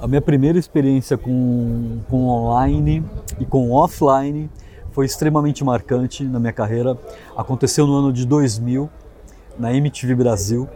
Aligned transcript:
A 0.00 0.08
minha 0.08 0.20
primeira 0.20 0.58
experiência 0.58 1.16
com, 1.16 2.00
com 2.10 2.26
online 2.26 3.02
e 3.38 3.46
com 3.46 3.70
offline 3.70 4.50
foi 4.90 5.06
extremamente 5.06 5.62
marcante 5.62 6.24
na 6.24 6.40
minha 6.40 6.52
carreira. 6.52 6.98
Aconteceu 7.36 7.86
no 7.86 7.94
ano 7.94 8.12
de 8.12 8.26
2000, 8.26 8.90
na 9.56 9.72
MTV 9.72 10.16
Brasil. 10.16 10.68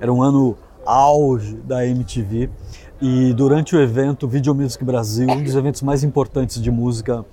Era 0.00 0.12
um 0.12 0.20
ano 0.20 0.58
auge 0.84 1.54
da 1.58 1.86
MTV. 1.86 2.50
E 3.00 3.32
durante 3.34 3.76
o 3.76 3.80
evento 3.80 4.26
Video 4.26 4.52
Music 4.52 4.84
Brasil, 4.84 5.30
um 5.30 5.44
dos 5.44 5.54
eventos 5.54 5.80
mais 5.80 6.02
importantes 6.02 6.60
de 6.60 6.70
música 6.70 7.24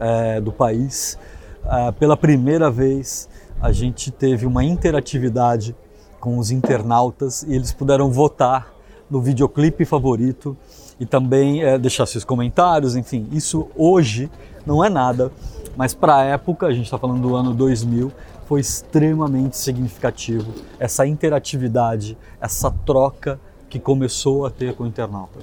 é, 0.00 0.40
do 0.40 0.50
país, 0.50 1.18
é, 1.66 1.92
pela 1.92 2.16
primeira 2.16 2.70
vez 2.70 3.28
a 3.60 3.72
gente 3.72 4.10
teve 4.10 4.46
uma 4.46 4.64
interatividade 4.64 5.76
com 6.18 6.38
os 6.38 6.50
internautas 6.50 7.42
e 7.42 7.54
eles 7.54 7.74
puderam 7.74 8.10
votar 8.10 8.77
no 9.10 9.20
videoclipe 9.20 9.84
favorito 9.84 10.56
e 11.00 11.06
também 11.06 11.62
é, 11.62 11.78
deixar 11.78 12.06
seus 12.06 12.24
comentários, 12.24 12.96
enfim, 12.96 13.28
isso 13.32 13.68
hoje 13.76 14.30
não 14.66 14.84
é 14.84 14.90
nada, 14.90 15.30
mas 15.76 15.94
para 15.94 16.16
a 16.16 16.24
época, 16.24 16.66
a 16.66 16.72
gente 16.72 16.84
está 16.84 16.98
falando 16.98 17.22
do 17.22 17.36
ano 17.36 17.54
2000, 17.54 18.12
foi 18.46 18.60
extremamente 18.60 19.56
significativo 19.56 20.52
essa 20.78 21.06
interatividade, 21.06 22.16
essa 22.40 22.70
troca 22.70 23.38
que 23.68 23.78
começou 23.78 24.46
a 24.46 24.50
ter 24.50 24.74
com 24.74 24.84
o 24.84 24.86
internauta. 24.86 25.38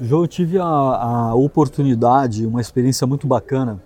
Eu 0.00 0.26
tive 0.26 0.58
a, 0.58 0.64
a 0.64 1.34
oportunidade, 1.34 2.44
uma 2.44 2.60
experiência 2.60 3.06
muito 3.06 3.26
bacana 3.26 3.80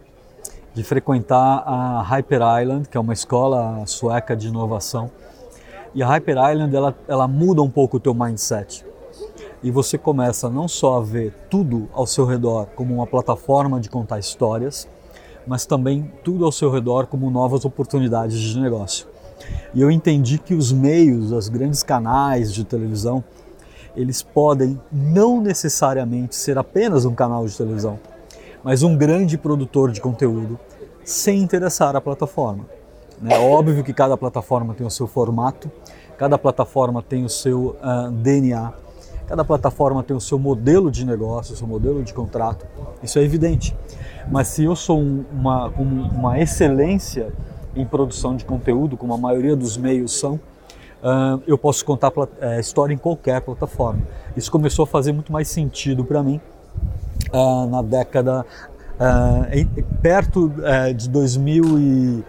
de 0.74 0.82
frequentar 0.82 1.62
a 1.66 2.02
Hyper 2.02 2.40
Island, 2.62 2.88
que 2.88 2.96
é 2.96 3.00
uma 3.00 3.12
escola 3.12 3.84
sueca 3.86 4.34
de 4.34 4.48
inovação. 4.48 5.10
E 5.94 6.02
a 6.02 6.06
Hyper 6.06 6.36
Island 6.50 6.74
ela, 6.74 6.94
ela 7.06 7.28
muda 7.28 7.62
um 7.62 7.68
pouco 7.68 7.98
o 7.98 8.00
teu 8.00 8.14
mindset 8.14 8.87
e 9.62 9.70
você 9.70 9.98
começa 9.98 10.48
não 10.48 10.68
só 10.68 10.98
a 10.98 11.00
ver 11.02 11.34
tudo 11.50 11.88
ao 11.92 12.06
seu 12.06 12.24
redor 12.24 12.66
como 12.76 12.94
uma 12.94 13.06
plataforma 13.06 13.80
de 13.80 13.88
contar 13.88 14.18
histórias, 14.18 14.88
mas 15.46 15.66
também 15.66 16.12
tudo 16.22 16.44
ao 16.44 16.52
seu 16.52 16.70
redor 16.70 17.06
como 17.06 17.30
novas 17.30 17.64
oportunidades 17.64 18.38
de 18.38 18.60
negócio. 18.60 19.06
E 19.74 19.80
eu 19.80 19.90
entendi 19.90 20.38
que 20.38 20.54
os 20.54 20.72
meios, 20.72 21.32
os 21.32 21.48
grandes 21.48 21.82
canais 21.82 22.52
de 22.52 22.64
televisão, 22.64 23.24
eles 23.96 24.22
podem 24.22 24.80
não 24.92 25.40
necessariamente 25.40 26.36
ser 26.36 26.58
apenas 26.58 27.04
um 27.04 27.14
canal 27.14 27.46
de 27.46 27.56
televisão, 27.56 27.98
mas 28.62 28.82
um 28.82 28.96
grande 28.96 29.36
produtor 29.36 29.90
de 29.90 30.00
conteúdo 30.00 30.58
sem 31.04 31.40
interessar 31.40 31.96
a 31.96 32.00
plataforma. 32.00 32.66
É 33.26 33.38
óbvio 33.38 33.82
que 33.82 33.92
cada 33.92 34.16
plataforma 34.16 34.74
tem 34.74 34.86
o 34.86 34.90
seu 34.90 35.06
formato, 35.06 35.70
cada 36.16 36.38
plataforma 36.38 37.02
tem 37.02 37.24
o 37.24 37.28
seu 37.28 37.70
uh, 37.70 37.76
ah, 37.82 38.10
DNA, 38.12 38.72
Cada 39.28 39.44
plataforma 39.44 40.02
tem 40.02 40.16
o 40.16 40.20
seu 40.20 40.38
modelo 40.38 40.90
de 40.90 41.04
negócio, 41.04 41.52
o 41.52 41.56
seu 41.56 41.66
modelo 41.66 42.02
de 42.02 42.14
contrato, 42.14 42.66
isso 43.02 43.18
é 43.18 43.22
evidente. 43.22 43.76
Mas 44.30 44.48
se 44.48 44.64
eu 44.64 44.74
sou 44.74 44.98
uma, 45.00 45.68
uma 45.68 46.40
excelência 46.40 47.30
em 47.76 47.84
produção 47.84 48.34
de 48.34 48.46
conteúdo, 48.46 48.96
como 48.96 49.12
a 49.12 49.18
maioria 49.18 49.54
dos 49.54 49.76
meios 49.76 50.18
são, 50.18 50.34
uh, 51.02 51.42
eu 51.46 51.58
posso 51.58 51.84
contar 51.84 52.10
uh, 52.10 52.26
história 52.58 52.94
em 52.94 52.96
qualquer 52.96 53.42
plataforma. 53.42 54.00
Isso 54.34 54.50
começou 54.50 54.84
a 54.84 54.86
fazer 54.86 55.12
muito 55.12 55.30
mais 55.30 55.48
sentido 55.48 56.06
para 56.06 56.22
mim 56.22 56.40
uh, 57.32 57.66
na 57.66 57.82
década 57.82 58.46
perto 60.02 60.52
de 60.96 61.08
2000 61.08 61.78
e 61.78 62.24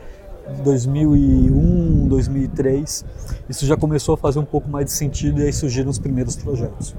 2001, 0.63 2.07
2003, 2.07 3.05
isso 3.47 3.65
já 3.65 3.77
começou 3.77 4.15
a 4.15 4.17
fazer 4.17 4.39
um 4.39 4.45
pouco 4.45 4.69
mais 4.69 4.85
de 4.85 4.91
sentido 4.91 5.41
e 5.41 5.45
aí 5.45 5.53
surgiram 5.53 5.89
os 5.89 5.99
primeiros 5.99 6.35
projetos. 6.35 6.95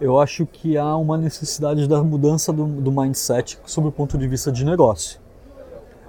Eu 0.00 0.18
acho 0.18 0.44
que 0.46 0.76
há 0.76 0.96
uma 0.96 1.16
necessidade 1.16 1.88
da 1.88 2.02
mudança 2.02 2.52
do, 2.52 2.66
do 2.66 2.90
mindset 2.90 3.58
sob 3.64 3.88
o 3.88 3.92
ponto 3.92 4.18
de 4.18 4.26
vista 4.26 4.50
de 4.50 4.64
negócio. 4.64 5.20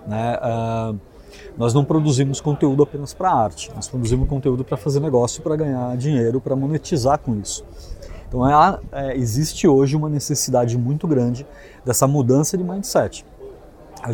Né? 0.07 0.37
Uh, 0.37 0.99
nós 1.57 1.73
não 1.73 1.85
produzimos 1.85 2.41
conteúdo 2.41 2.83
apenas 2.83 3.13
para 3.13 3.31
arte, 3.31 3.71
nós 3.75 3.87
produzimos 3.87 4.27
conteúdo 4.27 4.63
para 4.63 4.77
fazer 4.77 4.99
negócio, 4.99 5.41
para 5.41 5.55
ganhar 5.55 5.95
dinheiro, 5.97 6.41
para 6.41 6.55
monetizar 6.55 7.19
com 7.19 7.35
isso. 7.35 7.63
Então 8.27 8.47
é, 8.47 8.79
é, 8.91 9.17
existe 9.17 9.67
hoje 9.67 9.95
uma 9.95 10.09
necessidade 10.09 10.77
muito 10.77 11.07
grande 11.07 11.45
dessa 11.85 12.07
mudança 12.07 12.57
de 12.57 12.63
mindset. 12.63 13.25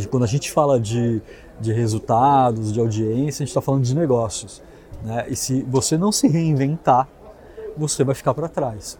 Quando 0.09 0.23
a 0.23 0.27
gente 0.27 0.51
fala 0.51 0.79
de 0.79 1.21
de 1.61 1.71
resultados, 1.71 2.73
de 2.73 2.79
audiência, 2.79 3.43
a 3.43 3.45
gente 3.45 3.49
está 3.49 3.61
falando 3.61 3.83
de 3.83 3.95
negócios. 3.95 4.61
Né? 5.03 5.25
E 5.29 5.35
se 5.35 5.63
você 5.63 5.97
não 5.97 6.11
se 6.11 6.27
reinventar, 6.27 7.07
você 7.77 8.03
vai 8.03 8.15
ficar 8.15 8.33
para 8.33 8.47
trás. 8.47 8.99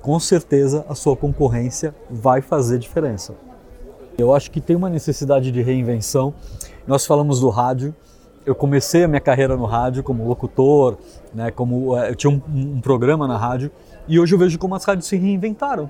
Com 0.00 0.18
certeza 0.18 0.84
a 0.88 0.94
sua 0.94 1.16
concorrência 1.16 1.94
vai 2.10 2.40
fazer 2.40 2.78
diferença. 2.78 3.34
Eu 4.16 4.34
acho 4.34 4.50
que 4.50 4.60
tem 4.60 4.76
uma 4.76 4.88
necessidade 4.88 5.50
de 5.50 5.62
reinvenção. 5.62 6.32
Nós 6.86 7.06
falamos 7.06 7.40
do 7.40 7.48
rádio. 7.48 7.94
Eu 8.44 8.54
comecei 8.54 9.04
a 9.04 9.08
minha 9.08 9.20
carreira 9.20 9.56
no 9.56 9.66
rádio 9.66 10.02
como 10.02 10.26
locutor, 10.26 10.96
né, 11.34 11.50
como 11.50 11.96
eh, 11.96 12.10
eu 12.10 12.14
tinha 12.14 12.30
um, 12.30 12.40
um 12.48 12.80
programa 12.80 13.28
na 13.28 13.36
rádio 13.36 13.70
e 14.08 14.18
hoje 14.18 14.34
eu 14.34 14.38
vejo 14.38 14.58
como 14.58 14.74
as 14.74 14.84
rádios 14.84 15.06
se 15.06 15.16
reinventaram. 15.16 15.88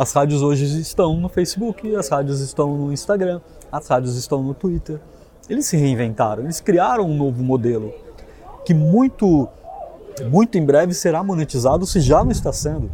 As 0.00 0.14
rádios 0.14 0.40
hoje 0.40 0.80
estão 0.80 1.20
no 1.20 1.28
Facebook, 1.28 1.94
as 1.94 2.08
rádios 2.08 2.40
estão 2.40 2.74
no 2.74 2.90
Instagram, 2.90 3.38
as 3.70 3.86
rádios 3.86 4.16
estão 4.16 4.42
no 4.42 4.54
Twitter. 4.54 4.98
Eles 5.46 5.66
se 5.66 5.76
reinventaram, 5.76 6.42
eles 6.44 6.58
criaram 6.58 7.04
um 7.04 7.14
novo 7.14 7.44
modelo 7.44 7.92
que 8.64 8.72
muito, 8.72 9.46
muito 10.30 10.56
em 10.56 10.64
breve 10.64 10.94
será 10.94 11.22
monetizado, 11.22 11.84
se 11.84 12.00
já 12.00 12.24
não 12.24 12.30
está 12.30 12.50
sendo. 12.50 12.90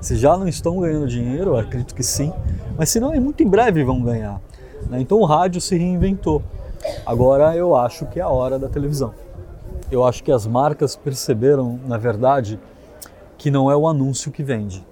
Se 0.00 0.16
já 0.16 0.36
não 0.36 0.48
estão 0.48 0.80
ganhando 0.80 1.06
dinheiro, 1.06 1.56
acredito 1.56 1.94
que 1.94 2.02
sim, 2.02 2.32
mas 2.76 2.88
se 2.88 2.98
não, 2.98 3.12
muito 3.20 3.40
em 3.40 3.48
breve 3.48 3.84
vão 3.84 4.02
ganhar. 4.02 4.40
Né? 4.90 5.00
Então 5.00 5.20
o 5.20 5.24
rádio 5.24 5.60
se 5.60 5.76
reinventou. 5.76 6.42
Agora 7.06 7.54
eu 7.54 7.76
acho 7.76 8.04
que 8.06 8.18
é 8.18 8.22
a 8.24 8.28
hora 8.28 8.58
da 8.58 8.68
televisão. 8.68 9.14
Eu 9.92 10.04
acho 10.04 10.24
que 10.24 10.32
as 10.32 10.44
marcas 10.44 10.96
perceberam, 10.96 11.78
na 11.86 11.98
verdade, 11.98 12.58
que 13.38 13.48
não 13.48 13.70
é 13.70 13.76
o 13.76 13.86
anúncio 13.86 14.32
que 14.32 14.42
vende, 14.42 14.84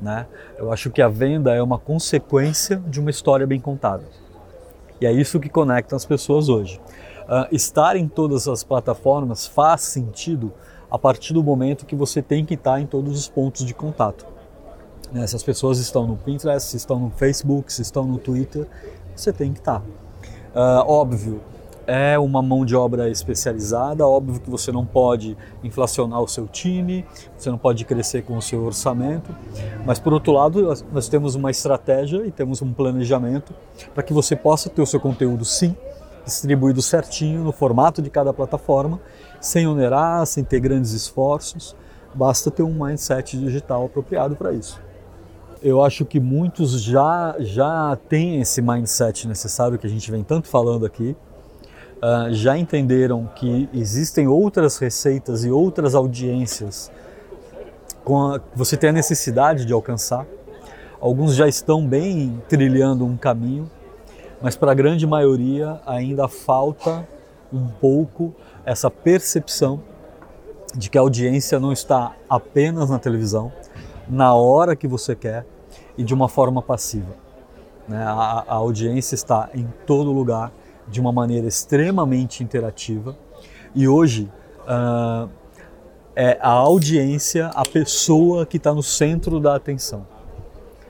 né? 0.00 0.26
Eu 0.56 0.72
acho 0.72 0.90
que 0.90 1.02
a 1.02 1.08
venda 1.08 1.54
é 1.54 1.62
uma 1.62 1.78
consequência 1.78 2.76
de 2.86 3.00
uma 3.00 3.10
história 3.10 3.46
bem 3.46 3.60
contada. 3.60 4.04
E 5.00 5.06
é 5.06 5.12
isso 5.12 5.38
que 5.38 5.48
conecta 5.48 5.94
as 5.94 6.04
pessoas 6.04 6.48
hoje. 6.48 6.80
Uh, 7.24 7.54
estar 7.54 7.96
em 7.96 8.08
todas 8.08 8.48
as 8.48 8.64
plataformas 8.64 9.46
faz 9.46 9.82
sentido 9.82 10.52
a 10.90 10.98
partir 10.98 11.34
do 11.34 11.42
momento 11.42 11.84
que 11.84 11.94
você 11.94 12.22
tem 12.22 12.44
que 12.44 12.54
estar 12.54 12.80
em 12.80 12.86
todos 12.86 13.18
os 13.18 13.28
pontos 13.28 13.64
de 13.64 13.74
contato. 13.74 14.26
Né? 15.12 15.26
Se 15.26 15.36
as 15.36 15.42
pessoas 15.42 15.78
estão 15.78 16.06
no 16.06 16.16
Pinterest, 16.16 16.70
se 16.70 16.76
estão 16.76 16.98
no 16.98 17.10
Facebook, 17.10 17.72
se 17.72 17.82
estão 17.82 18.04
no 18.04 18.18
Twitter, 18.18 18.66
você 19.14 19.32
tem 19.32 19.52
que 19.52 19.58
estar. 19.58 19.80
Uh, 19.80 20.82
óbvio, 20.86 21.40
é 21.88 22.18
uma 22.18 22.42
mão 22.42 22.66
de 22.66 22.76
obra 22.76 23.08
especializada. 23.08 24.06
Óbvio 24.06 24.38
que 24.38 24.50
você 24.50 24.70
não 24.70 24.84
pode 24.84 25.34
inflacionar 25.64 26.20
o 26.20 26.28
seu 26.28 26.46
time, 26.46 27.04
você 27.36 27.48
não 27.50 27.56
pode 27.56 27.82
crescer 27.86 28.22
com 28.22 28.36
o 28.36 28.42
seu 28.42 28.62
orçamento, 28.62 29.34
mas 29.86 29.98
por 29.98 30.12
outro 30.12 30.32
lado, 30.32 30.62
nós 30.92 31.08
temos 31.08 31.34
uma 31.34 31.50
estratégia 31.50 32.26
e 32.26 32.30
temos 32.30 32.60
um 32.60 32.74
planejamento 32.74 33.54
para 33.94 34.02
que 34.02 34.12
você 34.12 34.36
possa 34.36 34.68
ter 34.68 34.82
o 34.82 34.86
seu 34.86 35.00
conteúdo 35.00 35.46
sim 35.46 35.74
distribuído 36.26 36.82
certinho 36.82 37.42
no 37.42 37.52
formato 37.52 38.02
de 38.02 38.10
cada 38.10 38.34
plataforma, 38.34 39.00
sem 39.40 39.66
onerar, 39.66 40.26
sem 40.26 40.44
ter 40.44 40.60
grandes 40.60 40.92
esforços. 40.92 41.74
Basta 42.14 42.50
ter 42.50 42.62
um 42.62 42.84
mindset 42.84 43.38
digital 43.38 43.86
apropriado 43.86 44.36
para 44.36 44.52
isso. 44.52 44.78
Eu 45.62 45.82
acho 45.82 46.04
que 46.04 46.20
muitos 46.20 46.82
já 46.82 47.34
já 47.38 47.96
têm 48.10 48.42
esse 48.42 48.60
mindset 48.60 49.26
necessário 49.26 49.78
que 49.78 49.86
a 49.86 49.90
gente 49.90 50.10
vem 50.10 50.22
tanto 50.22 50.48
falando 50.48 50.84
aqui 50.84 51.16
uh, 52.02 52.32
já 52.32 52.56
entenderam 52.56 53.28
que 53.34 53.68
existem 53.72 54.26
outras 54.26 54.78
receitas 54.78 55.44
e 55.44 55.50
outras 55.50 55.94
audiências 55.94 56.90
que 58.04 58.42
você 58.54 58.76
tem 58.76 58.90
a 58.90 58.92
necessidade 58.92 59.64
de 59.64 59.72
alcançar. 59.72 60.26
Alguns 61.00 61.34
já 61.34 61.46
estão 61.46 61.86
bem 61.86 62.42
trilhando 62.48 63.04
um 63.04 63.16
caminho, 63.16 63.70
mas 64.40 64.56
para 64.56 64.72
a 64.72 64.74
grande 64.74 65.06
maioria 65.06 65.80
ainda 65.86 66.26
falta 66.26 67.06
um 67.52 67.68
pouco 67.68 68.34
essa 68.64 68.90
percepção 68.90 69.80
de 70.74 70.90
que 70.90 70.98
a 70.98 71.00
audiência 71.00 71.58
não 71.60 71.72
está 71.72 72.14
apenas 72.28 72.90
na 72.90 72.98
televisão, 72.98 73.52
na 74.08 74.34
hora 74.34 74.74
que 74.74 74.88
você 74.88 75.14
quer 75.14 75.46
e 75.96 76.02
de 76.02 76.14
uma 76.14 76.28
forma 76.28 76.62
passiva. 76.62 77.14
Né? 77.86 78.02
A, 78.02 78.44
a 78.46 78.54
audiência 78.54 79.14
está 79.14 79.48
em 79.54 79.66
todo 79.86 80.12
lugar 80.12 80.52
de 80.90 81.00
uma 81.00 81.12
maneira 81.12 81.46
extremamente 81.46 82.42
interativa 82.42 83.16
e 83.74 83.86
hoje 83.86 84.30
uh, 84.64 85.28
é 86.16 86.38
a 86.40 86.50
audiência, 86.50 87.46
a 87.54 87.62
pessoa 87.62 88.44
que 88.44 88.56
está 88.56 88.74
no 88.74 88.82
centro 88.82 89.38
da 89.38 89.54
atenção. 89.54 90.06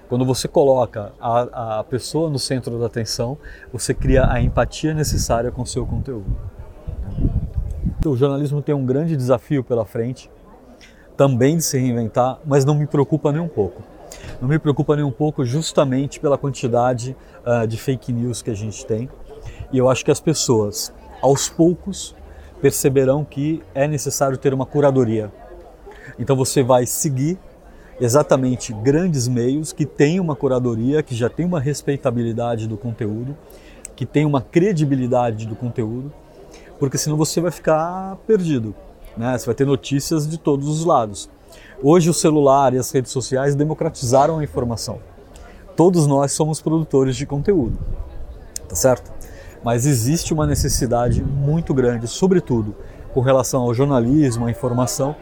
Quando 0.08 0.24
você 0.24 0.48
coloca 0.48 1.12
a, 1.20 1.80
a 1.80 1.84
pessoa 1.84 2.30
no 2.30 2.38
centro 2.38 2.78
da 2.78 2.86
atenção, 2.86 3.36
você 3.70 3.92
cria 3.92 4.26
a 4.26 4.40
empatia 4.40 4.94
necessária 4.94 5.50
com 5.50 5.62
o 5.62 5.66
seu 5.66 5.84
conteúdo. 5.84 6.34
O 8.06 8.16
jornalismo 8.16 8.62
tem 8.62 8.74
um 8.74 8.86
grande 8.86 9.14
desafio 9.14 9.62
pela 9.62 9.84
frente, 9.84 10.30
também 11.14 11.58
de 11.58 11.64
se 11.64 11.78
reinventar, 11.78 12.38
mas 12.46 12.64
não 12.64 12.74
me 12.74 12.86
preocupa 12.86 13.30
nem 13.30 13.40
um 13.42 13.48
pouco. 13.48 13.82
Não 14.40 14.48
me 14.48 14.58
preocupa 14.58 14.96
nem 14.96 15.04
um 15.04 15.10
pouco 15.10 15.44
justamente 15.44 16.18
pela 16.20 16.38
quantidade 16.38 17.14
uh, 17.44 17.66
de 17.66 17.76
fake 17.76 18.12
news 18.12 18.40
que 18.40 18.50
a 18.50 18.54
gente 18.54 18.86
tem. 18.86 19.10
E 19.72 19.78
eu 19.78 19.88
acho 19.88 20.04
que 20.04 20.10
as 20.10 20.20
pessoas, 20.20 20.92
aos 21.20 21.48
poucos, 21.48 22.14
perceberão 22.60 23.24
que 23.24 23.62
é 23.74 23.86
necessário 23.86 24.36
ter 24.36 24.52
uma 24.54 24.66
curadoria. 24.66 25.32
Então 26.18 26.34
você 26.34 26.62
vai 26.62 26.86
seguir 26.86 27.38
exatamente 28.00 28.72
grandes 28.72 29.26
meios 29.26 29.72
que 29.72 29.84
têm 29.84 30.20
uma 30.20 30.36
curadoria, 30.36 31.02
que 31.02 31.14
já 31.14 31.28
tem 31.28 31.44
uma 31.44 31.60
respeitabilidade 31.60 32.66
do 32.66 32.76
conteúdo, 32.76 33.36
que 33.96 34.06
tem 34.06 34.24
uma 34.24 34.40
credibilidade 34.40 35.46
do 35.46 35.56
conteúdo, 35.56 36.12
porque 36.78 36.96
senão 36.96 37.16
você 37.16 37.40
vai 37.40 37.50
ficar 37.50 38.16
perdido. 38.26 38.74
Né? 39.16 39.36
Você 39.36 39.46
vai 39.46 39.54
ter 39.54 39.66
notícias 39.66 40.28
de 40.28 40.38
todos 40.38 40.68
os 40.68 40.84
lados. 40.84 41.28
Hoje 41.82 42.08
o 42.08 42.14
celular 42.14 42.72
e 42.72 42.78
as 42.78 42.90
redes 42.90 43.10
sociais 43.10 43.54
democratizaram 43.54 44.38
a 44.38 44.44
informação. 44.44 45.00
Todos 45.76 46.06
nós 46.06 46.32
somos 46.32 46.60
produtores 46.60 47.16
de 47.16 47.26
conteúdo, 47.26 47.78
tá 48.68 48.74
certo? 48.74 49.17
Mas 49.62 49.86
existe 49.86 50.32
uma 50.32 50.46
necessidade 50.46 51.22
muito 51.22 51.74
grande, 51.74 52.06
sobretudo 52.06 52.74
com 53.12 53.20
relação 53.20 53.62
ao 53.62 53.74
jornalismo, 53.74 54.46
à 54.46 54.50
informação, 54.50 55.16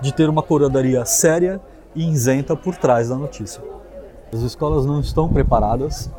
de 0.00 0.12
ter 0.12 0.28
uma 0.28 0.42
curadoria 0.42 1.04
séria 1.04 1.60
e 1.94 2.08
isenta 2.08 2.56
por 2.56 2.76
trás 2.76 3.08
da 3.08 3.16
notícia. 3.16 3.62
As 4.32 4.40
escolas 4.40 4.86
não 4.86 5.00
estão 5.00 5.28
preparadas 5.28 6.10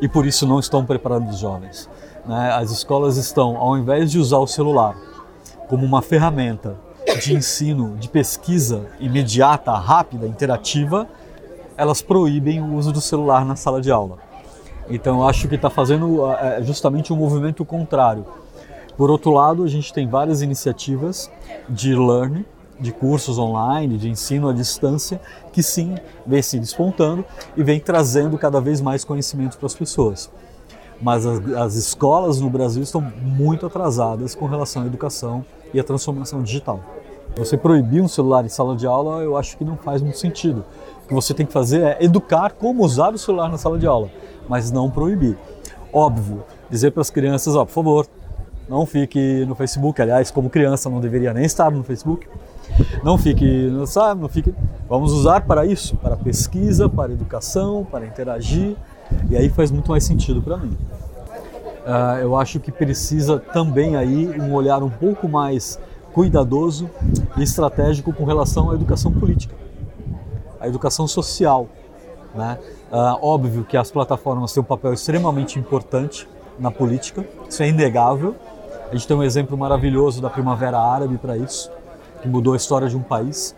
e 0.00 0.08
por 0.08 0.26
isso 0.26 0.46
não 0.46 0.58
estão 0.58 0.84
preparando 0.84 1.30
os 1.30 1.38
jovens. 1.38 1.88
Né? 2.26 2.50
As 2.52 2.70
escolas 2.70 3.16
estão, 3.16 3.56
ao 3.56 3.78
invés 3.78 4.10
de 4.10 4.18
usar 4.18 4.38
o 4.38 4.46
celular 4.46 4.96
como 5.68 5.86
uma 5.86 6.02
ferramenta 6.02 6.76
de 7.22 7.34
ensino, 7.34 7.96
de 7.96 8.08
pesquisa 8.08 8.86
imediata, 8.98 9.72
rápida, 9.72 10.26
interativa, 10.26 11.06
elas 11.76 12.02
proíbem 12.02 12.60
o 12.60 12.74
uso 12.74 12.92
do 12.92 13.00
celular 13.00 13.44
na 13.44 13.56
sala 13.56 13.80
de 13.80 13.90
aula. 13.90 14.18
Então 14.88 15.26
acho 15.26 15.48
que 15.48 15.54
está 15.54 15.70
fazendo 15.70 16.26
justamente 16.62 17.12
um 17.12 17.16
movimento 17.16 17.64
contrário. 17.64 18.24
Por 18.96 19.10
outro 19.10 19.32
lado, 19.32 19.64
a 19.64 19.68
gente 19.68 19.92
tem 19.92 20.06
várias 20.06 20.40
iniciativas 20.40 21.30
de 21.68 21.94
learning, 21.94 22.44
de 22.78 22.92
cursos 22.92 23.38
online, 23.38 23.96
de 23.96 24.08
ensino 24.08 24.48
à 24.48 24.52
distância, 24.52 25.20
que 25.52 25.62
sim 25.62 25.96
vem 26.26 26.42
se 26.42 26.58
despontando 26.58 27.24
e 27.56 27.62
vem 27.62 27.80
trazendo 27.80 28.36
cada 28.38 28.60
vez 28.60 28.80
mais 28.80 29.04
conhecimento 29.04 29.56
para 29.56 29.66
as 29.66 29.74
pessoas. 29.74 30.30
Mas 31.00 31.26
as, 31.26 31.52
as 31.54 31.74
escolas 31.74 32.40
no 32.40 32.48
Brasil 32.48 32.82
estão 32.82 33.00
muito 33.00 33.66
atrasadas 33.66 34.34
com 34.34 34.46
relação 34.46 34.82
à 34.82 34.86
educação 34.86 35.44
e 35.72 35.80
à 35.80 35.84
transformação 35.84 36.42
digital. 36.42 36.80
Você 37.36 37.56
proibir 37.56 38.00
um 38.00 38.06
celular 38.06 38.44
em 38.44 38.48
sala 38.48 38.76
de 38.76 38.86
aula, 38.86 39.22
eu 39.22 39.36
acho 39.36 39.56
que 39.56 39.64
não 39.64 39.76
faz 39.76 40.00
muito 40.00 40.18
sentido. 40.18 40.64
O 41.04 41.08
que 41.08 41.14
você 41.14 41.34
tem 41.34 41.44
que 41.44 41.52
fazer 41.52 41.82
é 41.82 42.04
educar 42.04 42.52
como 42.52 42.84
usar 42.84 43.12
o 43.12 43.18
celular 43.18 43.48
na 43.48 43.58
sala 43.58 43.76
de 43.76 43.86
aula, 43.86 44.08
mas 44.48 44.70
não 44.70 44.90
proibir. 44.90 45.36
Óbvio, 45.92 46.42
dizer 46.70 46.90
para 46.90 47.02
as 47.02 47.10
crianças, 47.10 47.54
ó, 47.54 47.64
por 47.64 47.72
favor, 47.72 48.06
não 48.68 48.86
fique 48.86 49.44
no 49.46 49.54
Facebook. 49.54 50.00
Aliás, 50.00 50.30
como 50.30 50.50
criança, 50.50 50.88
não 50.88 51.00
deveria 51.00 51.32
nem 51.32 51.44
estar 51.44 51.70
no 51.70 51.84
Facebook. 51.84 52.26
Não 53.02 53.18
fique, 53.18 53.70
sabe, 53.86 54.20
não 54.20 54.28
fique. 54.28 54.54
Vamos 54.88 55.12
usar 55.12 55.42
para 55.42 55.66
isso, 55.66 55.96
para 55.96 56.16
pesquisa, 56.16 56.88
para 56.88 57.12
educação, 57.12 57.86
para 57.90 58.06
interagir. 58.06 58.76
E 59.28 59.36
aí 59.36 59.48
faz 59.48 59.70
muito 59.70 59.90
mais 59.90 60.04
sentido 60.04 60.40
para 60.40 60.56
mim. 60.56 60.76
Uh, 61.84 62.18
eu 62.22 62.36
acho 62.36 62.58
que 62.58 62.72
precisa 62.72 63.38
também 63.38 63.94
aí 63.94 64.28
um 64.40 64.54
olhar 64.54 64.82
um 64.82 64.88
pouco 64.88 65.28
mais 65.28 65.78
cuidadoso 66.14 66.88
e 67.36 67.42
estratégico 67.42 68.12
com 68.12 68.24
relação 68.24 68.70
à 68.70 68.74
educação 68.74 69.12
política, 69.12 69.54
à 70.58 70.66
educação 70.66 71.06
social. 71.06 71.68
Né? 72.34 72.58
Uh, 72.90 73.18
óbvio 73.22 73.64
que 73.64 73.76
as 73.76 73.90
plataformas 73.90 74.52
têm 74.52 74.60
um 74.60 74.66
papel 74.66 74.92
extremamente 74.92 75.58
importante 75.58 76.28
na 76.58 76.70
política, 76.70 77.24
isso 77.48 77.62
é 77.62 77.68
inegável. 77.68 78.34
A 78.90 78.94
gente 78.94 79.06
tem 79.06 79.16
um 79.16 79.22
exemplo 79.22 79.56
maravilhoso 79.56 80.20
da 80.20 80.28
Primavera 80.28 80.78
Árabe 80.78 81.16
para 81.18 81.36
isso, 81.36 81.70
que 82.22 82.28
mudou 82.28 82.54
a 82.54 82.56
história 82.56 82.88
de 82.88 82.96
um 82.96 83.02
país. 83.02 83.54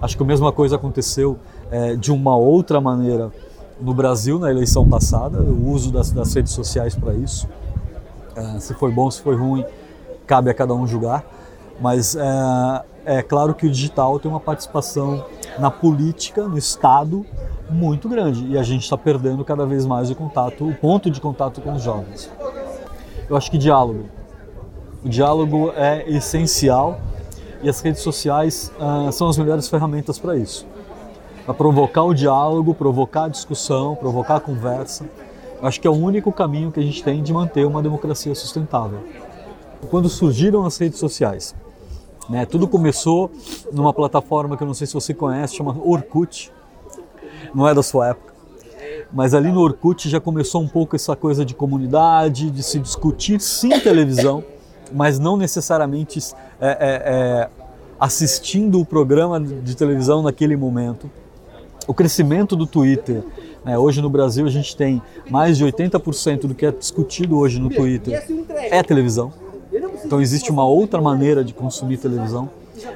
Acho 0.00 0.16
que 0.16 0.22
a 0.22 0.26
mesma 0.26 0.52
coisa 0.52 0.76
aconteceu 0.76 1.38
é, 1.70 1.94
de 1.94 2.12
uma 2.12 2.36
outra 2.36 2.80
maneira 2.80 3.30
no 3.80 3.94
Brasil 3.94 4.38
na 4.38 4.50
eleição 4.50 4.88
passada, 4.88 5.40
o 5.40 5.70
uso 5.70 5.90
das, 5.90 6.10
das 6.10 6.32
redes 6.34 6.52
sociais 6.52 6.94
para 6.94 7.14
isso. 7.14 7.48
É, 8.34 8.60
se 8.60 8.74
foi 8.74 8.90
bom, 8.90 9.10
se 9.10 9.20
foi 9.20 9.36
ruim, 9.36 9.64
cabe 10.26 10.50
a 10.50 10.54
cada 10.54 10.74
um 10.74 10.86
julgar. 10.86 11.24
Mas 11.80 12.14
é, 12.14 12.82
é 13.04 13.22
claro 13.22 13.54
que 13.54 13.66
o 13.66 13.70
digital 13.70 14.18
tem 14.18 14.30
uma 14.30 14.40
participação 14.40 15.24
na 15.58 15.70
política, 15.70 16.46
no 16.46 16.56
Estado, 16.56 17.26
muito 17.72 18.08
grande. 18.08 18.46
E 18.46 18.58
a 18.58 18.62
gente 18.62 18.82
está 18.82 18.96
perdendo 18.96 19.44
cada 19.44 19.66
vez 19.66 19.86
mais 19.86 20.10
o 20.10 20.14
contato, 20.14 20.66
o 20.66 20.74
ponto 20.74 21.10
de 21.10 21.20
contato 21.20 21.60
com 21.60 21.72
os 21.72 21.82
jovens. 21.82 22.30
Eu 23.28 23.36
acho 23.36 23.50
que 23.50 23.58
diálogo. 23.58 24.04
O 25.04 25.08
diálogo 25.08 25.72
é 25.74 26.08
essencial 26.08 27.00
e 27.62 27.68
as 27.68 27.80
redes 27.80 28.02
sociais 28.02 28.72
uh, 28.78 29.10
são 29.10 29.28
as 29.28 29.36
melhores 29.36 29.68
ferramentas 29.68 30.18
para 30.18 30.36
isso. 30.36 30.66
Para 31.44 31.54
provocar 31.54 32.04
o 32.04 32.14
diálogo, 32.14 32.74
provocar 32.74 33.24
a 33.24 33.28
discussão, 33.28 33.96
provocar 33.96 34.36
a 34.36 34.40
conversa. 34.40 35.04
Eu 35.60 35.66
acho 35.66 35.80
que 35.80 35.86
é 35.86 35.90
o 35.90 35.94
único 35.94 36.30
caminho 36.30 36.70
que 36.70 36.78
a 36.78 36.82
gente 36.82 37.02
tem 37.02 37.22
de 37.22 37.32
manter 37.32 37.66
uma 37.66 37.82
democracia 37.82 38.34
sustentável. 38.34 39.00
Quando 39.90 40.08
surgiram 40.08 40.64
as 40.64 40.76
redes 40.78 41.00
sociais, 41.00 41.54
né? 42.28 42.46
Tudo 42.46 42.68
começou 42.68 43.30
numa 43.72 43.92
plataforma 43.92 44.56
que 44.56 44.62
eu 44.62 44.66
não 44.66 44.74
sei 44.74 44.86
se 44.86 44.94
você 44.94 45.12
conhece, 45.12 45.56
chama 45.56 45.76
Orkut. 45.84 46.52
Não 47.54 47.68
é 47.68 47.74
da 47.74 47.82
sua 47.82 48.08
época. 48.08 48.32
Mas 49.12 49.34
ali 49.34 49.52
no 49.52 49.60
Orkut 49.60 50.08
já 50.08 50.20
começou 50.20 50.62
um 50.62 50.68
pouco 50.68 50.96
essa 50.96 51.14
coisa 51.14 51.44
de 51.44 51.54
comunidade, 51.54 52.50
de 52.50 52.62
se 52.62 52.78
discutir 52.78 53.40
sim 53.40 53.68
televisão, 53.80 54.42
mas 54.92 55.18
não 55.18 55.36
necessariamente 55.36 56.18
é, 56.60 56.66
é, 56.66 56.76
é, 56.80 57.48
assistindo 58.00 58.80
o 58.80 58.86
programa 58.86 59.40
de 59.40 59.76
televisão 59.76 60.22
naquele 60.22 60.56
momento. 60.56 61.10
O 61.86 61.92
crescimento 61.92 62.56
do 62.56 62.66
Twitter. 62.66 63.22
Né? 63.64 63.76
Hoje 63.76 64.00
no 64.00 64.08
Brasil 64.08 64.46
a 64.46 64.50
gente 64.50 64.76
tem 64.76 65.02
mais 65.28 65.58
de 65.58 65.64
80% 65.64 66.46
do 66.46 66.54
que 66.54 66.64
é 66.64 66.70
discutido 66.70 67.38
hoje 67.38 67.60
no 67.60 67.68
Twitter 67.68 68.24
é 68.56 68.82
televisão. 68.82 69.32
Então 70.04 70.20
existe 70.20 70.50
uma 70.50 70.66
outra 70.66 71.00
maneira 71.00 71.44
de 71.44 71.52
consumir 71.52 71.96
televisão, 71.96 72.50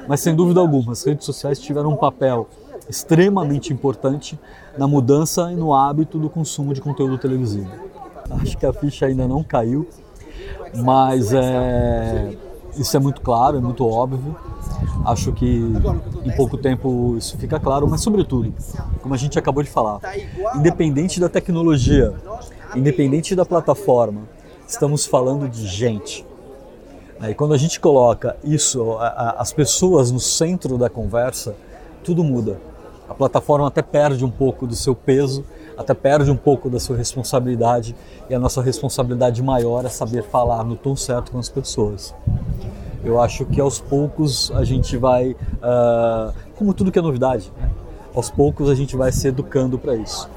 mas 0.07 0.19
sem 0.19 0.35
dúvida 0.35 0.59
alguma, 0.59 0.91
as 0.91 1.03
redes 1.03 1.25
sociais 1.25 1.59
tiveram 1.59 1.91
um 1.91 1.95
papel 1.95 2.47
extremamente 2.89 3.73
importante 3.73 4.39
na 4.77 4.87
mudança 4.87 5.51
e 5.51 5.55
no 5.55 5.73
hábito 5.73 6.17
do 6.17 6.29
consumo 6.29 6.73
de 6.73 6.81
conteúdo 6.81 7.17
televisivo. 7.17 7.69
Acho 8.29 8.57
que 8.57 8.65
a 8.65 8.73
ficha 8.73 9.05
ainda 9.05 9.27
não 9.27 9.43
caiu, 9.43 9.87
mas 10.75 11.33
é, 11.33 12.35
isso 12.75 12.95
é 12.95 12.99
muito 12.99 13.21
claro, 13.21 13.57
é 13.57 13.61
muito 13.61 13.85
óbvio. 13.87 14.35
Acho 15.05 15.31
que 15.31 15.63
em 16.25 16.31
pouco 16.35 16.57
tempo 16.57 17.15
isso 17.17 17.37
fica 17.37 17.59
claro, 17.59 17.87
mas 17.87 18.01
sobretudo, 18.01 18.53
como 19.01 19.13
a 19.13 19.17
gente 19.17 19.39
acabou 19.39 19.63
de 19.63 19.69
falar, 19.69 19.99
independente 20.55 21.19
da 21.19 21.29
tecnologia, 21.29 22.13
independente 22.75 23.35
da 23.35 23.45
plataforma, 23.45 24.21
estamos 24.67 25.05
falando 25.05 25.47
de 25.49 25.65
gente. 25.65 26.25
E 27.21 27.33
quando 27.33 27.53
a 27.53 27.57
gente 27.57 27.79
coloca 27.79 28.35
isso, 28.43 28.97
as 28.99 29.51
pessoas 29.51 30.11
no 30.11 30.19
centro 30.19 30.77
da 30.77 30.89
conversa, 30.89 31.55
tudo 32.03 32.23
muda. 32.23 32.59
A 33.09 33.13
plataforma 33.13 33.67
até 33.67 33.81
perde 33.81 34.25
um 34.25 34.29
pouco 34.29 34.67
do 34.67 34.75
seu 34.75 34.93
peso, 34.93 35.45
até 35.77 35.93
perde 35.93 36.29
um 36.29 36.35
pouco 36.35 36.69
da 36.69 36.79
sua 36.79 36.97
responsabilidade, 36.97 37.95
e 38.29 38.35
a 38.35 38.39
nossa 38.39 38.61
responsabilidade 38.61 39.41
maior 39.41 39.85
é 39.85 39.89
saber 39.89 40.23
falar 40.23 40.63
no 40.63 40.75
tom 40.75 40.95
certo 40.95 41.31
com 41.31 41.39
as 41.39 41.49
pessoas. 41.49 42.13
Eu 43.03 43.21
acho 43.21 43.45
que 43.45 43.61
aos 43.61 43.79
poucos 43.79 44.51
a 44.53 44.63
gente 44.63 44.97
vai, 44.97 45.31
uh, 45.31 46.33
como 46.57 46.73
tudo 46.73 46.91
que 46.91 46.99
é 46.99 47.01
novidade, 47.01 47.51
né? 47.57 47.69
aos 48.13 48.29
poucos 48.29 48.69
a 48.69 48.75
gente 48.75 48.95
vai 48.97 49.11
se 49.11 49.27
educando 49.27 49.77
para 49.77 49.95
isso. 49.95 50.29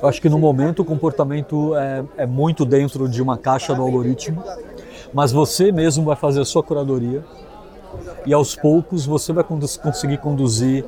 Eu 0.00 0.08
acho 0.08 0.20
que 0.20 0.28
no 0.28 0.38
momento 0.38 0.82
o 0.82 0.84
comportamento 0.84 1.74
é, 1.74 2.04
é 2.18 2.26
muito 2.26 2.64
dentro 2.64 3.08
de 3.08 3.22
uma 3.22 3.38
caixa 3.38 3.74
do 3.74 3.82
algoritmo, 3.82 4.42
mas 5.12 5.32
você 5.32 5.72
mesmo 5.72 6.04
vai 6.04 6.16
fazer 6.16 6.40
a 6.40 6.44
sua 6.44 6.62
curadoria 6.62 7.24
e 8.26 8.32
aos 8.32 8.54
poucos 8.54 9.06
você 9.06 9.32
vai 9.32 9.44
conseguir 9.44 10.18
conduzir 10.18 10.84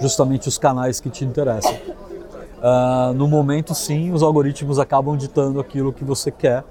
justamente 0.00 0.48
os 0.48 0.58
canais 0.58 1.00
que 1.00 1.10
te 1.10 1.24
interessam. 1.24 1.72
Uh, 1.72 3.12
no 3.14 3.28
momento, 3.28 3.74
sim, 3.74 4.12
os 4.12 4.22
algoritmos 4.22 4.78
acabam 4.78 5.16
ditando 5.16 5.60
aquilo 5.60 5.92
que 5.92 6.04
você 6.04 6.30
quer, 6.30 6.64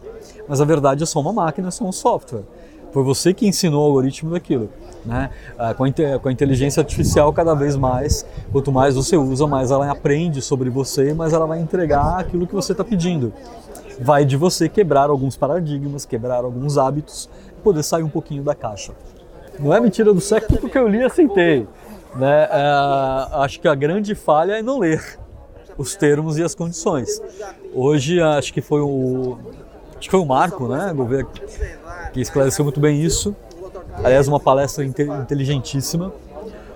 mas 0.47 0.59
a 0.59 0.65
verdade 0.65 1.03
é 1.03 1.05
só 1.05 1.19
uma 1.19 1.31
máquina, 1.31 1.67
é 1.67 1.71
só 1.71 1.85
um 1.85 1.91
software. 1.91 2.43
Foi 2.91 3.03
você 3.03 3.33
que 3.33 3.47
ensinou 3.47 3.83
o 3.83 3.85
algoritmo 3.87 4.31
daquilo. 4.31 4.69
Né? 5.05 5.29
Uh, 5.55 5.75
com, 5.75 5.83
a 5.83 6.19
com 6.19 6.29
a 6.29 6.31
inteligência 6.31 6.81
artificial, 6.81 7.31
cada 7.33 7.53
vez 7.53 7.75
mais, 7.75 8.25
quanto 8.51 8.71
mais 8.71 8.95
você 8.95 9.17
usa, 9.17 9.45
mais 9.45 9.69
ela 9.71 9.89
aprende 9.91 10.41
sobre 10.41 10.69
você, 10.69 11.13
mais 11.13 11.33
ela 11.33 11.45
vai 11.45 11.59
entregar 11.59 12.19
aquilo 12.19 12.47
que 12.47 12.55
você 12.55 12.71
está 12.71 12.83
pedindo 12.83 13.33
vai 13.99 14.25
de 14.25 14.37
você 14.37 14.67
quebrar 14.67 15.09
alguns 15.09 15.35
paradigmas, 15.35 16.05
quebrar 16.05 16.43
alguns 16.43 16.77
hábitos, 16.77 17.29
poder 17.63 17.83
sair 17.83 18.03
um 18.03 18.09
pouquinho 18.09 18.43
da 18.43 18.55
caixa. 18.55 18.93
Não 19.59 19.73
é 19.73 19.79
mentira 19.79 20.13
do 20.13 20.21
século 20.21 20.59
porque 20.59 20.77
eu 20.77 20.87
li 20.87 20.99
e 20.99 21.03
aceitei. 21.03 21.67
Né? 22.15 22.47
É, 22.49 23.37
acho 23.37 23.59
que 23.59 23.67
a 23.67 23.75
grande 23.75 24.13
falha 24.13 24.59
é 24.59 24.61
não 24.61 24.79
ler 24.79 25.19
os 25.77 25.95
termos 25.95 26.37
e 26.37 26.43
as 26.43 26.53
condições. 26.53 27.21
Hoje 27.73 28.21
acho 28.21 28.53
que 28.53 28.61
foi 28.61 28.81
o 28.81 29.37
acho 29.97 30.01
que 30.01 30.11
foi 30.11 30.19
o 30.19 30.25
Marco, 30.25 30.67
né, 30.67 30.93
Gouveia, 30.93 31.25
que 32.11 32.21
esclareceu 32.21 32.63
muito 32.63 32.79
bem 32.79 33.01
isso. 33.01 33.35
Aliás, 34.03 34.27
uma 34.27 34.39
palestra 34.39 34.83
inteligentíssima, 34.83 36.11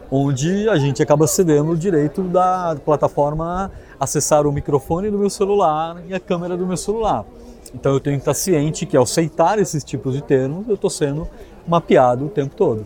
onde 0.09 0.69
a 0.69 0.77
gente 0.77 1.01
acaba 1.03 1.27
cedendo 1.27 1.71
o 1.71 1.77
direito 1.77 2.23
da 2.23 2.75
plataforma 2.85 3.71
acessar 3.99 4.45
o 4.45 4.51
microfone 4.51 5.09
do 5.09 5.17
meu 5.17 5.29
celular 5.29 6.01
e 6.07 6.13
a 6.13 6.19
câmera 6.19 6.55
do 6.55 6.65
meu 6.65 6.77
celular. 6.77 7.25
Então 7.73 7.93
eu 7.93 7.99
tenho 7.99 8.15
que 8.15 8.21
estar 8.21 8.33
ciente 8.33 8.85
que 8.85 8.95
ao 8.95 9.03
aceitar 9.03 9.59
esses 9.59 9.83
tipos 9.83 10.13
de 10.13 10.21
termos, 10.21 10.67
eu 10.67 10.75
estou 10.75 10.89
sendo 10.89 11.27
mapeado 11.67 12.25
o 12.25 12.29
tempo 12.29 12.55
todo. 12.55 12.85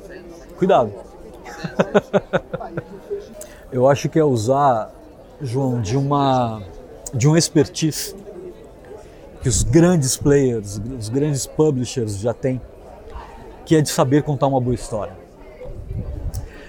Cuidado. 0.57 0.91
Eu 3.71 3.87
acho 3.87 4.09
que 4.09 4.19
é 4.19 4.23
usar, 4.23 4.91
João, 5.41 5.81
de 5.81 5.97
uma 5.97 6.61
de 7.13 7.27
um 7.27 7.35
expertise 7.35 8.15
que 9.41 9.49
os 9.49 9.63
grandes 9.63 10.15
players, 10.15 10.79
os 10.97 11.09
grandes 11.09 11.45
publishers 11.47 12.19
já 12.19 12.33
têm, 12.33 12.61
que 13.65 13.75
é 13.75 13.81
de 13.81 13.89
saber 13.89 14.23
contar 14.23 14.47
uma 14.47 14.61
boa 14.61 14.75
história. 14.75 15.13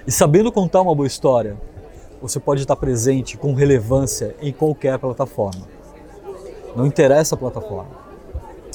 E 0.07 0.11
sabendo 0.11 0.51
contar 0.51 0.81
uma 0.81 0.95
boa 0.95 1.07
história, 1.07 1.57
você 2.21 2.41
pode 2.41 2.63
estar 2.63 2.77
presente 2.77 3.37
com 3.37 3.53
relevância 3.53 4.35
em 4.41 4.53
qualquer 4.53 4.99
plataforma. 4.99 5.69
Não 6.75 6.87
interessa 6.87 7.35
a 7.35 7.39
plataforma. 7.39 7.91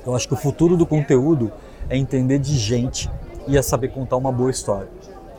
Eu 0.06 0.16
acho 0.16 0.28
que 0.28 0.34
o 0.34 0.38
futuro 0.38 0.78
do 0.78 0.86
conteúdo 0.86 1.52
é 1.90 1.98
entender 1.98 2.40
de 2.40 2.56
gente 2.56 3.10
e 3.48 3.58
é 3.58 3.62
saber 3.62 3.90
contar 3.90 4.18
uma 4.18 4.32
boa 4.32 4.52
história. 4.52 4.90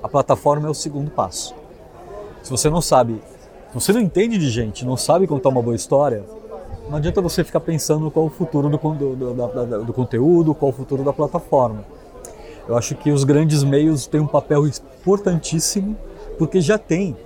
A 0.03 0.09
plataforma 0.09 0.69
é 0.69 0.71
o 0.71 0.75
segundo 0.75 1.11
passo. 1.11 1.55
Se 2.43 2.51
você 2.51 2.71
não 2.71 2.81
sabe, 2.81 3.21
se 3.69 3.75
você 3.75 3.93
não 3.93 4.01
entende 4.01 4.39
de 4.39 4.49
gente, 4.49 4.85
não 4.85 4.97
sabe 4.97 5.27
contar 5.27 5.49
uma 5.49 5.63
boa 5.63 5.75
história, 5.75 6.25
não 6.89 6.97
adianta 6.97 7.21
você 7.21 7.45
ficar 7.45 7.61
pensando 7.61 8.11
qual 8.11 8.27
o 8.27 8.31
futuro 8.31 8.69
do, 8.69 8.79
do, 8.79 9.17
do, 9.17 9.85
do 9.85 9.93
conteúdo, 9.93 10.55
qual 10.55 10.71
o 10.71 10.75
futuro 10.75 11.03
da 11.03 11.13
plataforma. 11.13 11.85
Eu 12.67 12.77
acho 12.77 12.95
que 12.95 13.11
os 13.11 13.25
grandes 13.25 13.65
meios 13.65 14.07
têm 14.07 14.21
um 14.21 14.27
papel 14.27 14.67
importantíssimo 14.67 15.97
porque 16.39 16.61
já 16.61 16.79
tem 16.79 17.17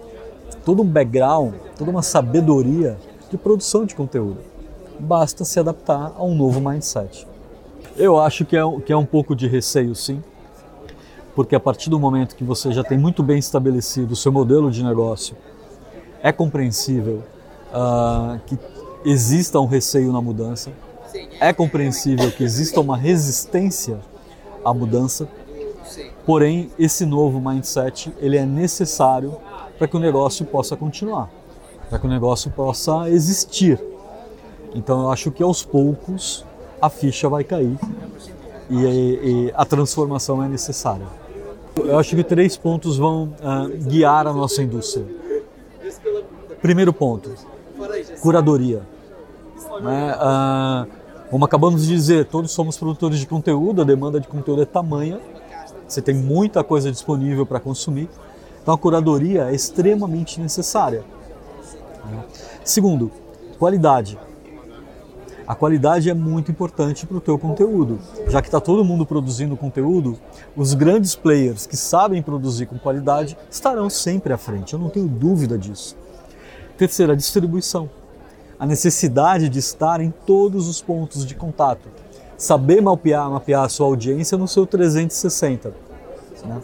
todo 0.64 0.82
um 0.82 0.86
background, 0.86 1.54
toda 1.76 1.90
uma 1.90 2.02
sabedoria 2.02 2.96
de 3.30 3.36
produção 3.36 3.84
de 3.84 3.94
conteúdo. 3.94 4.38
Basta 4.98 5.44
se 5.44 5.58
adaptar 5.60 6.12
a 6.16 6.24
um 6.24 6.34
novo 6.34 6.60
mindset. 6.60 7.26
Eu 7.96 8.18
acho 8.18 8.44
que 8.44 8.56
é, 8.56 8.62
que 8.84 8.92
é 8.92 8.96
um 8.96 9.04
pouco 9.04 9.34
de 9.34 9.46
receio, 9.46 9.94
sim, 9.94 10.22
porque 11.34 11.54
a 11.54 11.60
partir 11.60 11.88
do 11.88 11.98
momento 11.98 12.36
que 12.36 12.44
você 12.44 12.72
já 12.72 12.84
tem 12.84 12.98
muito 12.98 13.22
bem 13.22 13.38
estabelecido 13.38 14.12
o 14.12 14.16
seu 14.16 14.30
modelo 14.30 14.70
de 14.70 14.82
negócio, 14.82 15.36
é 16.22 16.30
compreensível 16.30 17.22
uh, 17.72 18.38
que 18.46 18.58
exista 19.04 19.58
um 19.58 19.66
receio 19.66 20.12
na 20.12 20.20
mudança, 20.20 20.70
é 21.40 21.52
compreensível 21.52 22.30
que 22.30 22.44
exista 22.44 22.80
uma 22.80 22.96
resistência 22.96 23.98
à 24.64 24.72
mudança, 24.72 25.28
porém 26.24 26.70
esse 26.78 27.04
novo 27.04 27.40
mindset 27.40 28.12
ele 28.18 28.36
é 28.36 28.46
necessário 28.46 29.36
para 29.78 29.88
que 29.88 29.96
o 29.96 30.00
negócio 30.00 30.46
possa 30.46 30.76
continuar, 30.76 31.28
para 31.88 31.98
que 31.98 32.06
o 32.06 32.10
negócio 32.10 32.50
possa 32.50 33.10
existir. 33.10 33.80
Então 34.74 35.02
eu 35.02 35.10
acho 35.10 35.30
que 35.30 35.42
aos 35.42 35.64
poucos 35.64 36.44
a 36.80 36.88
ficha 36.88 37.28
vai 37.28 37.42
cair 37.42 37.76
e, 38.70 38.76
e 38.76 39.52
a 39.54 39.64
transformação 39.64 40.42
é 40.42 40.48
necessária. 40.48 41.21
Eu 41.76 41.98
acho 41.98 42.14
que 42.14 42.22
três 42.22 42.56
pontos 42.56 42.96
vão 42.96 43.34
uh, 43.40 43.68
guiar 43.88 44.26
a 44.26 44.32
nossa 44.32 44.62
indústria. 44.62 45.06
Primeiro 46.60 46.92
ponto, 46.92 47.30
curadoria. 48.20 48.82
Né? 49.80 50.14
Uh, 50.14 50.86
como 51.30 51.44
acabamos 51.44 51.86
de 51.86 51.88
dizer, 51.88 52.26
todos 52.26 52.50
somos 52.52 52.76
produtores 52.76 53.18
de 53.18 53.26
conteúdo, 53.26 53.82
a 53.82 53.84
demanda 53.84 54.20
de 54.20 54.28
conteúdo 54.28 54.62
é 54.62 54.64
tamanha, 54.66 55.18
você 55.88 56.02
tem 56.02 56.14
muita 56.14 56.62
coisa 56.62 56.90
disponível 56.90 57.46
para 57.46 57.58
consumir, 57.58 58.08
então 58.62 58.74
a 58.74 58.78
curadoria 58.78 59.50
é 59.50 59.54
extremamente 59.54 60.40
necessária. 60.40 61.04
Né? 62.04 62.24
Segundo, 62.62 63.10
qualidade. 63.58 64.18
A 65.52 65.54
qualidade 65.54 66.08
é 66.08 66.14
muito 66.14 66.50
importante 66.50 67.04
para 67.04 67.18
o 67.18 67.20
teu 67.20 67.38
conteúdo. 67.38 67.98
Já 68.26 68.40
que 68.40 68.48
está 68.48 68.58
todo 68.58 68.82
mundo 68.82 69.04
produzindo 69.04 69.54
conteúdo, 69.54 70.18
os 70.56 70.72
grandes 70.72 71.14
players 71.14 71.66
que 71.66 71.76
sabem 71.76 72.22
produzir 72.22 72.64
com 72.64 72.78
qualidade 72.78 73.36
estarão 73.50 73.90
sempre 73.90 74.32
à 74.32 74.38
frente, 74.38 74.72
eu 74.72 74.78
não 74.78 74.88
tenho 74.88 75.06
dúvida 75.06 75.58
disso. 75.58 75.94
Terceira, 76.78 77.14
distribuição. 77.14 77.90
A 78.58 78.64
necessidade 78.64 79.50
de 79.50 79.58
estar 79.58 80.00
em 80.00 80.10
todos 80.24 80.68
os 80.68 80.80
pontos 80.80 81.26
de 81.26 81.34
contato. 81.34 81.86
Saber 82.38 82.80
mapear, 82.80 83.28
mapear 83.30 83.64
a 83.64 83.68
sua 83.68 83.88
audiência 83.88 84.38
no 84.38 84.48
seu 84.48 84.66
360. 84.66 85.74
Né? 86.46 86.62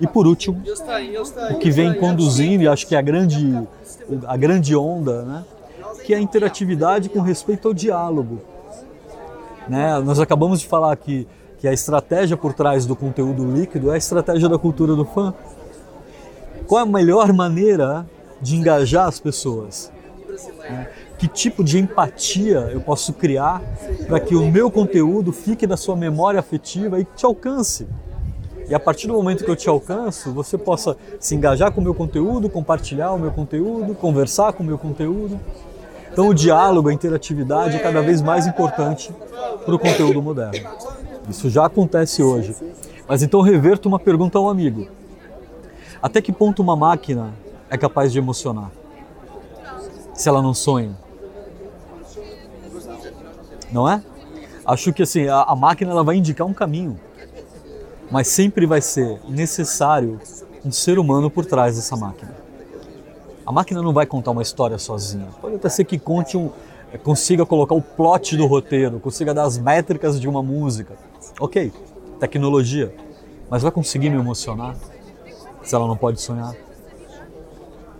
E 0.00 0.06
por 0.06 0.26
último, 0.26 0.62
o 1.50 1.58
que 1.58 1.70
vem 1.70 1.92
conduzindo, 1.92 2.62
e 2.62 2.68
acho 2.68 2.86
que 2.86 2.94
é 2.94 2.98
a 2.98 3.02
grande, 3.02 3.68
a 4.26 4.36
grande 4.38 4.74
onda, 4.74 5.24
né? 5.24 5.44
Que 6.06 6.14
é 6.14 6.18
a 6.18 6.20
interatividade 6.20 7.08
com 7.08 7.18
respeito 7.18 7.66
ao 7.66 7.74
diálogo. 7.74 8.40
Né? 9.68 9.98
Nós 9.98 10.20
acabamos 10.20 10.60
de 10.60 10.66
falar 10.68 10.92
aqui 10.92 11.26
que 11.58 11.66
a 11.66 11.72
estratégia 11.72 12.36
por 12.36 12.52
trás 12.52 12.86
do 12.86 12.94
conteúdo 12.94 13.44
líquido 13.44 13.90
é 13.90 13.94
a 13.94 13.96
estratégia 13.98 14.48
da 14.48 14.56
cultura 14.56 14.94
do 14.94 15.04
fã. 15.04 15.34
Qual 16.68 16.78
é 16.78 16.84
a 16.84 16.86
melhor 16.86 17.32
maneira 17.32 18.06
de 18.40 18.54
engajar 18.54 19.08
as 19.08 19.18
pessoas? 19.18 19.90
Né? 20.60 20.88
Que 21.18 21.26
tipo 21.26 21.64
de 21.64 21.76
empatia 21.76 22.70
eu 22.72 22.80
posso 22.80 23.12
criar 23.12 23.60
para 24.06 24.20
que 24.20 24.36
o 24.36 24.48
meu 24.48 24.70
conteúdo 24.70 25.32
fique 25.32 25.66
na 25.66 25.76
sua 25.76 25.96
memória 25.96 26.38
afetiva 26.38 27.00
e 27.00 27.04
te 27.04 27.26
alcance? 27.26 27.84
E 28.68 28.74
a 28.76 28.78
partir 28.78 29.08
do 29.08 29.14
momento 29.14 29.44
que 29.44 29.50
eu 29.50 29.56
te 29.56 29.68
alcanço, 29.68 30.32
você 30.32 30.56
possa 30.56 30.96
se 31.18 31.34
engajar 31.34 31.72
com 31.72 31.80
o 31.80 31.84
meu 31.84 31.94
conteúdo, 31.94 32.48
compartilhar 32.48 33.10
o 33.12 33.18
meu 33.18 33.32
conteúdo, 33.32 33.92
conversar 33.96 34.52
com 34.52 34.62
o 34.62 34.66
meu 34.66 34.78
conteúdo. 34.78 35.40
Então 36.16 36.28
o 36.28 36.34
diálogo, 36.34 36.88
a 36.88 36.94
interatividade 36.94 37.76
é 37.76 37.78
cada 37.78 38.00
vez 38.00 38.22
mais 38.22 38.46
importante 38.46 39.12
para 39.66 39.74
o 39.74 39.78
conteúdo 39.78 40.22
moderno. 40.22 40.66
Isso 41.28 41.50
já 41.50 41.66
acontece 41.66 42.22
hoje. 42.22 42.56
Mas 43.06 43.22
então 43.22 43.42
reverto 43.42 43.86
uma 43.86 43.98
pergunta 43.98 44.38
ao 44.38 44.48
amigo. 44.48 44.88
Até 46.00 46.22
que 46.22 46.32
ponto 46.32 46.62
uma 46.62 46.74
máquina 46.74 47.34
é 47.68 47.76
capaz 47.76 48.12
de 48.12 48.18
emocionar? 48.18 48.70
Se 50.14 50.26
ela 50.26 50.40
não 50.40 50.54
sonha? 50.54 50.96
Não 53.70 53.86
é? 53.86 54.02
Acho 54.64 54.94
que 54.94 55.02
assim, 55.02 55.28
a, 55.28 55.54
máquina 55.54 55.90
ela 55.90 56.02
vai 56.02 56.16
indicar 56.16 56.46
um 56.46 56.54
caminho, 56.54 56.98
mas 58.10 58.28
sempre 58.28 58.64
vai 58.64 58.80
ser 58.80 59.20
necessário 59.28 60.18
um 60.64 60.72
ser 60.72 60.98
humano 60.98 61.30
por 61.30 61.44
trás 61.44 61.76
dessa 61.76 61.94
máquina. 61.94 62.45
A 63.46 63.52
máquina 63.52 63.80
não 63.80 63.92
vai 63.92 64.04
contar 64.04 64.32
uma 64.32 64.42
história 64.42 64.76
sozinha. 64.76 65.28
Pode 65.40 65.54
até 65.54 65.68
ser 65.68 65.84
que 65.84 65.98
conte 65.98 66.36
um, 66.36 66.50
eh, 66.92 66.98
consiga 66.98 67.46
colocar 67.46 67.76
o 67.76 67.80
plot 67.80 68.36
do 68.36 68.44
roteiro, 68.44 68.98
consiga 68.98 69.32
dar 69.32 69.44
as 69.44 69.56
métricas 69.56 70.20
de 70.20 70.28
uma 70.28 70.42
música. 70.42 70.94
Ok, 71.38 71.72
tecnologia. 72.18 72.92
Mas 73.48 73.62
vai 73.62 73.70
conseguir 73.70 74.10
me 74.10 74.16
emocionar 74.16 74.74
se 75.62 75.74
ela 75.74 75.86
não 75.86 75.96
pode 75.96 76.20
sonhar? 76.20 76.56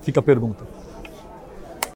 Fica 0.03 0.19
a 0.19 0.23
pergunta. 0.23 0.76